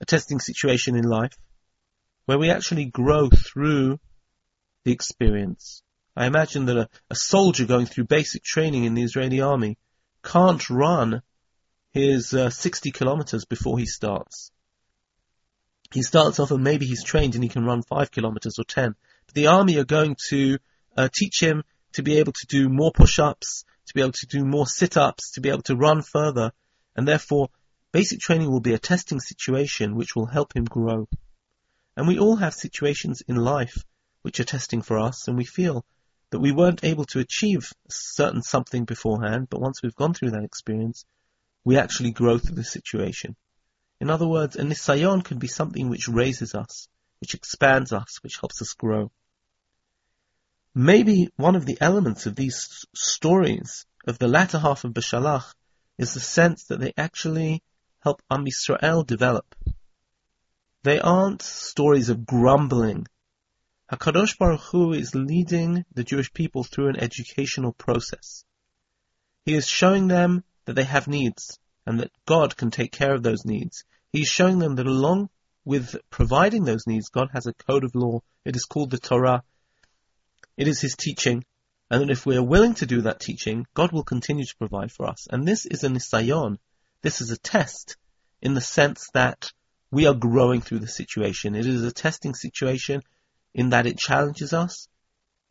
[0.00, 1.36] a testing situation in life,
[2.26, 4.00] where we actually grow through
[4.84, 5.82] the experience.
[6.16, 9.78] I imagine that a, a soldier going through basic training in the Israeli army
[10.22, 11.22] can't run
[11.90, 14.50] his uh, 60 kilometers before he starts.
[15.92, 18.94] He starts off and maybe he's trained and he can run 5 kilometers or 10.
[19.26, 20.58] But the army are going to
[20.96, 24.44] uh, teach him to be able to do more push-ups, to be able to do
[24.44, 26.52] more sit-ups, to be able to run further.
[26.96, 27.48] And therefore,
[27.92, 31.08] basic training will be a testing situation which will help him grow.
[31.94, 33.84] And we all have situations in life
[34.22, 35.84] which are testing for us, and we feel
[36.30, 40.30] that we weren't able to achieve a certain something beforehand, but once we've gone through
[40.30, 41.04] that experience,
[41.64, 43.36] we actually grow through the situation.
[44.00, 46.88] In other words, a nisayon can be something which raises us,
[47.20, 49.12] which expands us, which helps us grow.
[50.74, 55.54] Maybe one of the elements of these stories of the latter half of Beshalach
[55.98, 57.62] is the sense that they actually
[58.00, 59.54] help Am Yisrael develop.
[60.82, 63.06] They aren't stories of grumbling
[63.92, 68.42] HaKadosh Baruch Hu is leading the Jewish people through an educational process.
[69.44, 73.22] He is showing them that they have needs and that God can take care of
[73.22, 73.84] those needs.
[74.10, 75.28] He is showing them that along
[75.66, 78.22] with providing those needs, God has a code of law.
[78.46, 79.42] It is called the Torah.
[80.56, 81.44] It is His teaching.
[81.90, 84.90] And that if we are willing to do that teaching, God will continue to provide
[84.90, 85.26] for us.
[85.30, 86.56] And this is a nisayon.
[87.02, 87.98] This is a test
[88.40, 89.52] in the sense that
[89.90, 91.54] we are growing through the situation.
[91.54, 93.02] It is a testing situation
[93.54, 94.88] in that it challenges us,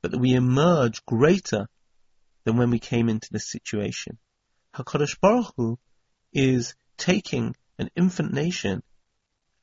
[0.01, 1.67] but that we emerge greater
[2.43, 4.17] than when we came into this situation.
[4.75, 5.79] HaKadosh Baruch Hu
[6.33, 8.83] is taking an infant nation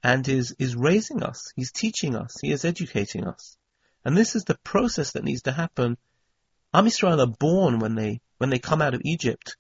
[0.03, 1.53] and is, is raising us.
[1.57, 2.37] He's teaching us.
[2.41, 3.57] He is educating us.
[4.05, 5.97] And this is the process that needs to happen.
[6.73, 9.57] Am Yisrael are born when they, when they come out of Egypt.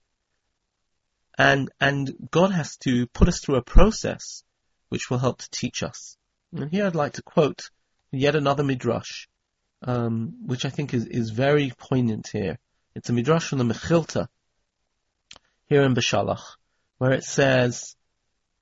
[1.37, 4.43] And, and God has to put us through a process
[4.89, 6.17] which will help to teach us.
[6.53, 7.71] And here I'd like to quote
[8.11, 9.27] yet another midrash,
[9.83, 12.59] um, which I think is, is very poignant here.
[12.95, 14.29] It's a midrash from the Mechilta
[15.67, 16.43] here in Beshalach,
[16.99, 17.95] where it says,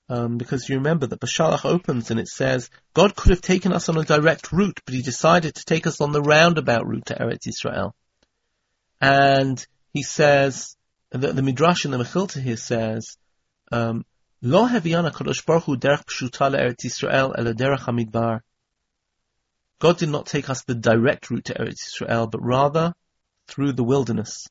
[0.08, 3.88] um, because you remember that Beshalach opens and it says, God could have taken us
[3.88, 7.14] on a direct route, but he decided to take us on the roundabout route to
[7.14, 7.94] Eretz Israel.
[9.00, 10.76] And he says,
[11.10, 13.16] the, the midrash in the Mechilta here says,
[13.72, 14.04] um,
[14.42, 18.40] Lo heviana kadosh baruch hu derech pshuta le'eretz Yisrael ele derech hamidbar.
[19.78, 22.94] God did not take us the direct route to Eretz Israel, but rather
[23.46, 24.48] through the wilderness.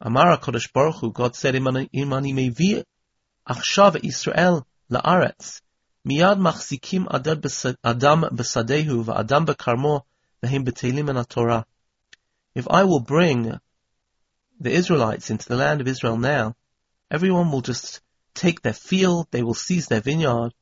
[0.00, 2.84] Amara Kodesh Baruch Hu, God said, Imani mevi
[3.48, 5.60] achshav Israel la'aretz,
[6.06, 10.02] miyad machzikim adam besadehu va'adam bekarmo
[10.42, 11.66] v'hem betelim en Torah.
[12.54, 13.58] If I will bring
[14.60, 16.54] the Israelites into the land of Israel now,
[17.10, 18.00] everyone will just
[18.34, 20.52] take their field, they will seize their vineyard,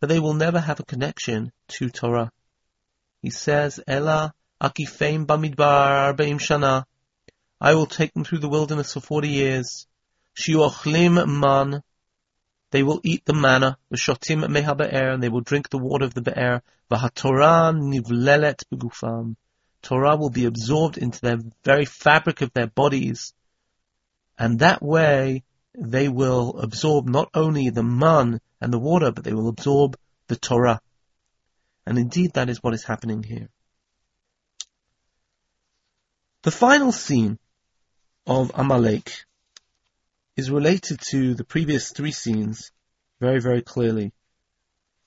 [0.00, 2.30] but they will never have a connection to Torah.
[3.24, 6.84] He says, Ella akifeim bamidbar arba'im shana.
[7.58, 9.86] I will take them through the wilderness for forty years.
[10.36, 11.82] Shiochlim man.
[12.70, 13.78] They will eat the manna.
[13.90, 15.12] V'shotim meha be'er.
[15.12, 16.60] And they will drink the water of the be'er.
[16.90, 19.36] V'hatorah nivlelet begufam.
[19.80, 23.32] Torah will be absorbed into their very fabric of their bodies.
[24.38, 25.44] And that way,
[25.74, 29.96] they will absorb not only the man and the water, but they will absorb
[30.28, 30.82] the Torah.
[31.86, 33.48] And indeed, that is what is happening here.
[36.42, 37.38] The final scene
[38.26, 39.24] of Amalek
[40.36, 42.70] is related to the previous three scenes
[43.20, 44.12] very, very clearly.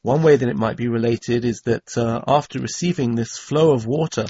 [0.02, 3.86] One way that it might be related is that uh, after receiving this flow of
[3.86, 4.26] water,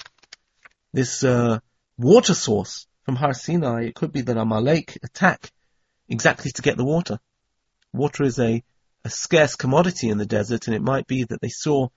[0.93, 1.59] this uh,
[1.97, 5.51] water source from Har Sinai, it could be that Amalek attack
[6.09, 7.19] exactly to get the water.
[7.93, 8.63] Water is a,
[9.05, 11.89] a scarce commodity in the desert, and it might be that they saw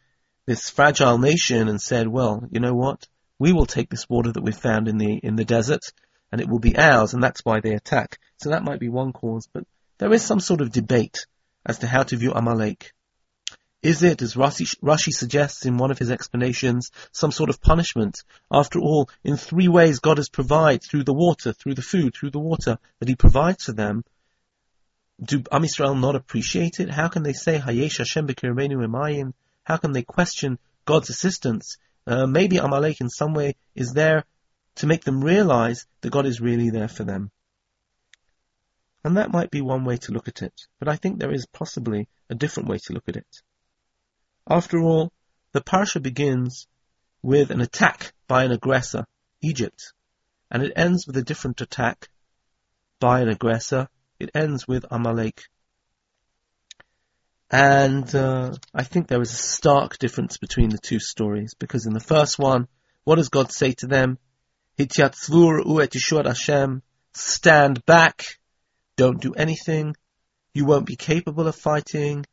[0.46, 3.06] this fragile nation and said, well, you know what?
[3.38, 5.82] We will take this water that we found in the, in the desert
[6.32, 8.18] and it will be ours and that's why they attack.
[8.38, 9.64] So that might be one cause, but
[9.98, 11.26] there is some sort of debate
[11.64, 12.92] as to how to view Amalek.
[13.82, 18.22] Is it, as Rashi, Rashi, suggests in one of his explanations, some sort of punishment?
[18.50, 22.30] After all, in three ways God has provided through the water, through the food, through
[22.30, 24.04] the water that He provides for them.
[25.22, 26.90] Do Am Yisrael not appreciate it?
[26.90, 29.32] How can they say Hayesh Hashem emayim?
[29.70, 31.76] How can they question God's assistance?
[32.04, 34.24] Uh, maybe Amalek in some way is there
[34.74, 37.30] to make them realize that God is really there for them.
[39.04, 41.46] And that might be one way to look at it, but I think there is
[41.46, 43.42] possibly a different way to look at it.
[44.48, 45.12] After all,
[45.52, 46.66] the parsha begins
[47.22, 49.06] with an attack by an aggressor,
[49.40, 49.92] Egypt,
[50.50, 52.08] and it ends with a different attack
[52.98, 53.88] by an aggressor.
[54.18, 55.44] It ends with Amalek.
[57.50, 61.92] And uh, I think there is a stark difference between the two stories because in
[61.92, 62.68] the first one,
[63.04, 64.18] what does God say to them?
[64.78, 66.82] Hityatzvur u'et Hashem,
[67.12, 68.24] stand back,
[68.96, 69.96] don't do anything,
[70.54, 72.24] you won't be capable of fighting,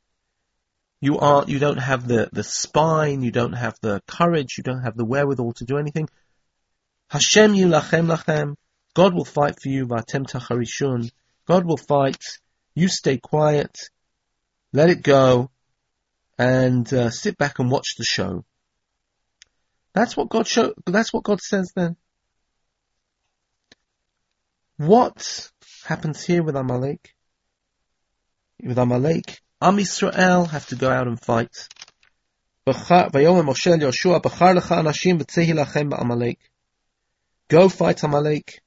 [1.02, 4.84] you aren't, you don't have the, the spine, you don't have the courage, you don't
[4.84, 6.10] have the wherewithal to do anything.
[7.10, 8.56] Hashem yilachem lachem.
[8.94, 11.12] God will fight for you, v'atem tacharishun.
[11.46, 12.24] God will fight.
[12.74, 13.78] You stay quiet.
[14.74, 15.50] Let it go.
[16.38, 18.46] And uh, sit back and watch the show.
[19.94, 21.96] That's what God show, that's what God says then.
[24.78, 25.50] What
[25.86, 27.16] happens here with Amalek?
[28.64, 31.68] With Amalek, Am Yisrael have to go out and fight.
[37.48, 38.62] Go fight Amalek.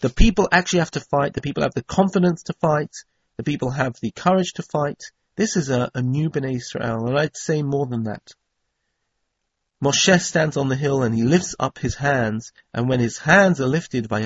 [0.00, 1.32] The people actually have to fight.
[1.32, 2.94] The people have the confidence to fight.
[3.38, 5.00] The people have the courage to fight.
[5.36, 8.34] This is a, a new Bnei Israel, and I'd say more than that.
[9.82, 13.60] Moshe stands on the hill and he lifts up his hands, and when his hands
[13.60, 14.10] are lifted.
[14.10, 14.24] When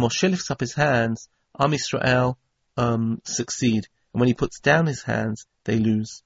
[0.00, 2.36] Moshe lifts up his hands, Am Yisrael
[2.78, 3.86] um, succeed.
[4.14, 6.22] And when he puts down his hands, they lose.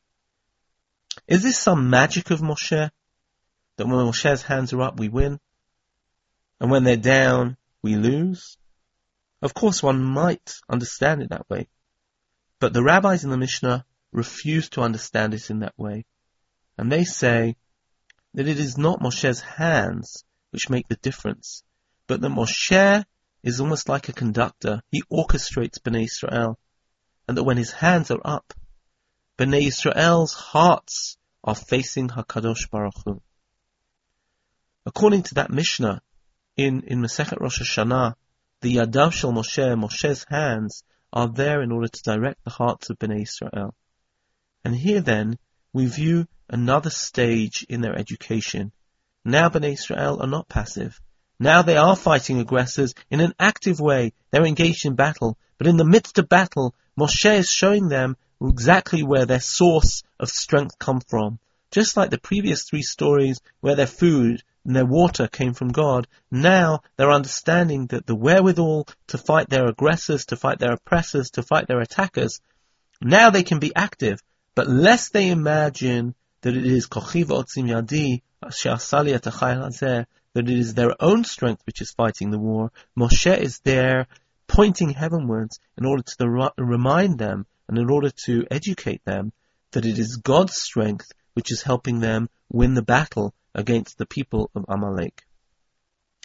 [1.26, 2.90] Is this some magic of Moshe?
[3.78, 5.40] That when Moshe's hands are up, we win?
[6.60, 8.56] And when they're down, we lose?
[9.42, 11.68] Of course, one might understand it that way.
[12.58, 16.06] But the rabbis in the Mishnah refuse to understand it in that way.
[16.78, 17.56] And they say
[18.34, 21.62] that it is not Moshe's hands which make the difference,
[22.06, 23.04] but that Moshe
[23.42, 24.82] is almost like a conductor.
[24.90, 26.58] He orchestrates Bnei Israel.
[27.28, 28.54] And that when his hands are up,
[29.38, 33.20] Bnei Israel's hearts are facing HaKadosh Baruch Hu.
[34.86, 36.00] According to that Mishnah,
[36.56, 38.14] in, in Masechet Rosh Hashanah,
[38.62, 40.82] the Yadav Shel Moshe, Moshe's hands,
[41.12, 43.74] are there in order to direct the hearts of Bnei Israel.
[44.64, 45.38] And here then,
[45.72, 48.72] we view another stage in their education.
[49.24, 51.00] Now Bnei Israel are not passive.
[51.38, 54.14] Now they are fighting aggressors in an active way.
[54.30, 55.36] They're engaged in battle.
[55.58, 60.30] But in the midst of battle, Moshe is showing them exactly where their source of
[60.30, 61.38] strength come from.
[61.70, 64.42] Just like the previous three stories where their food
[64.74, 70.26] their water came from God, now they're understanding that the wherewithal to fight their aggressors,
[70.26, 72.40] to fight their oppressors, to fight their attackers,
[73.00, 74.20] now they can be active.
[74.54, 78.22] But lest they imagine that it is kochiv otzim yadi,
[80.34, 82.72] that it is their own strength which is fighting the war.
[82.98, 84.06] Moshe is there
[84.46, 89.32] pointing heavenwards in order to remind them and in order to educate them
[89.72, 94.50] that it is God's strength which is helping them win the battle against the people
[94.54, 95.24] of Amalek.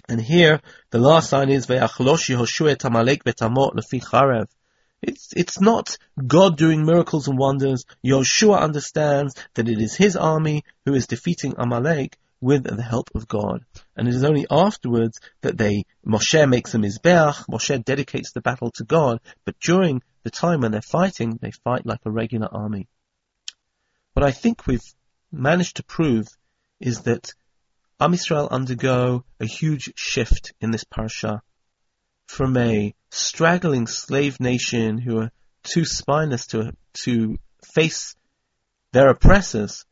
[0.07, 0.61] And here,
[0.91, 1.87] the last line is lefi.
[5.01, 7.85] It's, it's not God doing miracles and wonders.
[8.05, 13.27] Yoshua understands that it is his army who is defeating Amalek, with the help of
[13.27, 13.63] God.
[13.95, 18.71] And it is only afterwards that they, Moshe makes a mizbeach, Moshe dedicates the battle
[18.71, 22.87] to God, but during the time when they're fighting, they fight like a regular army.
[24.13, 24.93] what I think we've
[25.31, 26.27] managed to prove
[26.81, 27.33] is that
[27.99, 31.41] Am Yisrael undergo a huge shift in this parsha
[32.27, 35.31] from a straggling slave nation who are
[35.63, 37.37] too spineless to, to
[37.73, 38.15] face
[38.91, 39.85] their oppressors.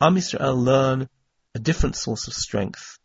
[0.00, 1.08] Am Yisrael learn
[1.54, 2.98] a different source of strength.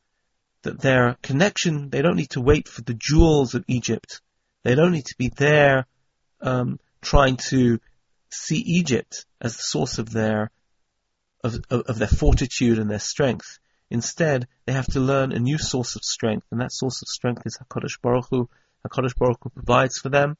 [0.63, 4.21] That their connection, they don't need to wait for the jewels of Egypt.
[4.63, 5.85] They don't need to be there
[6.41, 7.79] um, trying to
[8.31, 10.49] see Egypt as the source of their
[11.45, 13.59] of, of, of their fortitude and their strength.
[13.89, 17.43] Instead, they have to learn a new source of strength, and that source of strength
[17.45, 18.49] is Hakadosh Baruch Hu.
[18.85, 20.37] Hakadosh Baruch Hu provides for them.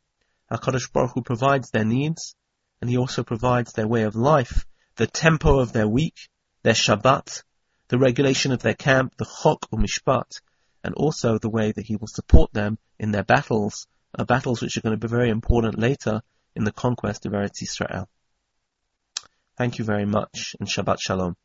[0.51, 2.35] Hakadosh Baruch Hu provides their needs,
[2.81, 6.29] and He also provides their way of life, the tempo of their week,
[6.63, 7.43] their Shabbat,
[7.89, 10.41] the regulation of their camp, the Chok or Mishpat,
[10.83, 13.85] and also the way that He will support them in their battles,
[14.17, 16.21] uh, battles which are going to be very important later
[16.55, 18.09] in the conquest of Eretz Israel.
[19.57, 21.37] Thank you very much, and Shabbat Shalom.